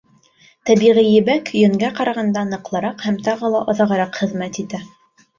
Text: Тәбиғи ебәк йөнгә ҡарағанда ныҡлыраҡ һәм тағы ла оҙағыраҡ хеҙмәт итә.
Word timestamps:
Тәбиғи 0.67 1.01
ебәк 1.15 1.51
йөнгә 1.59 1.91
ҡарағанда 1.99 2.45
ныҡлыраҡ 2.53 3.03
һәм 3.09 3.19
тағы 3.27 3.51
ла 3.57 3.61
оҙағыраҡ 3.75 4.17
хеҙмәт 4.23 4.59
итә. 4.65 4.81